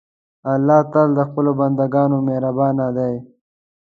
الله 0.53 0.79
تل 0.93 1.07
د 1.17 1.19
خپلو 1.29 1.51
بندهګانو 1.59 2.17
مهربان 2.27 2.75
دی. 2.97 3.13